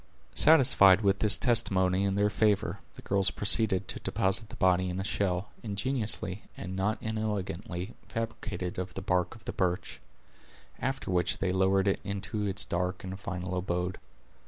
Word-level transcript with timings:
Satisfied 0.33 1.01
with 1.01 1.19
this 1.19 1.37
testimony 1.37 2.05
in 2.05 2.15
their 2.15 2.31
favor, 2.31 2.79
the 2.95 3.03
girls 3.03 3.29
proceeded 3.29 3.87
to 3.87 3.99
deposit 3.99 4.49
the 4.49 4.55
body 4.55 4.89
in 4.89 4.99
a 4.99 5.03
shell, 5.03 5.49
ingeniously, 5.61 6.41
and 6.57 6.75
not 6.75 6.97
inelegantly, 7.03 7.93
fabricated 8.07 8.79
of 8.79 8.95
the 8.95 9.03
bark 9.03 9.35
of 9.35 9.45
the 9.45 9.53
birch; 9.53 10.01
after 10.79 11.11
which 11.11 11.37
they 11.37 11.51
lowered 11.51 11.87
it 11.87 11.99
into 12.03 12.47
its 12.47 12.65
dark 12.65 13.03
and 13.03 13.19
final 13.19 13.55
abode. 13.55 13.99